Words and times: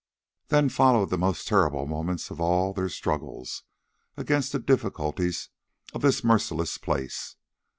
Then 0.47 0.69
followed 0.69 1.11
the 1.11 1.17
most 1.19 1.47
terrible 1.47 1.85
moments 1.85 2.31
of 2.31 2.41
all 2.41 2.73
their 2.73 2.89
struggle 2.89 3.45
against 4.17 4.51
the 4.51 4.57
difficulties 4.57 5.49
of 5.93 6.01
this 6.01 6.23
merciless 6.23 6.79
place. 6.79 7.35